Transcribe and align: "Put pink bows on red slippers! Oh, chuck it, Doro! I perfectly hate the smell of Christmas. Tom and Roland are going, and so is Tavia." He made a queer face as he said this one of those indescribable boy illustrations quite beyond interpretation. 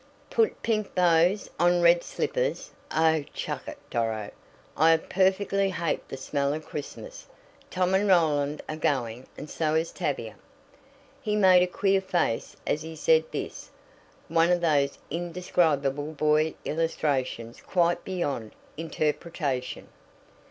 "Put 0.31 0.63
pink 0.63 0.95
bows 0.95 1.47
on 1.59 1.83
red 1.83 2.03
slippers! 2.03 2.71
Oh, 2.89 3.23
chuck 3.35 3.67
it, 3.67 3.77
Doro! 3.91 4.31
I 4.75 4.97
perfectly 4.97 5.69
hate 5.69 6.07
the 6.09 6.17
smell 6.17 6.55
of 6.55 6.65
Christmas. 6.65 7.27
Tom 7.69 7.93
and 7.93 8.07
Roland 8.07 8.63
are 8.67 8.77
going, 8.77 9.27
and 9.37 9.47
so 9.47 9.75
is 9.75 9.91
Tavia." 9.91 10.37
He 11.21 11.35
made 11.35 11.61
a 11.61 11.67
queer 11.67 12.01
face 12.01 12.55
as 12.65 12.81
he 12.81 12.95
said 12.95 13.25
this 13.29 13.69
one 14.27 14.51
of 14.51 14.61
those 14.61 14.97
indescribable 15.11 16.13
boy 16.13 16.55
illustrations 16.65 17.61
quite 17.61 18.03
beyond 18.03 18.53
interpretation. 18.77 19.87